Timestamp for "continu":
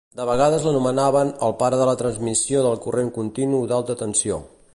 3.19-3.65